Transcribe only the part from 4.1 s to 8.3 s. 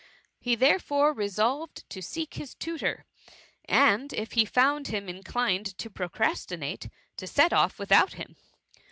if he found him inclined to procrastinate^ to set off without